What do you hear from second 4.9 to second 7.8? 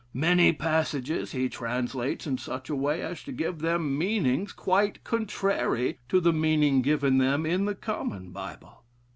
contrary to the meaning given them in the